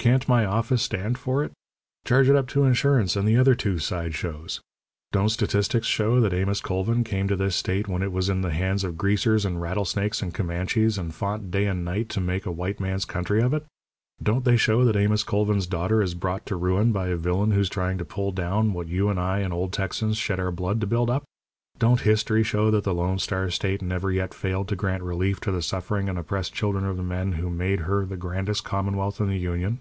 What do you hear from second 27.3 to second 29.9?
who made her the grandest commonwealth in the Union?